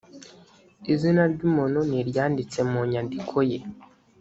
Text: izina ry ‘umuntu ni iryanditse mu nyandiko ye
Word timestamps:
izina 0.93 1.21
ry 1.33 1.41
‘umuntu 1.49 1.79
ni 1.87 1.95
iryanditse 2.01 2.59
mu 2.71 2.79
nyandiko 2.91 3.37
ye 3.49 3.59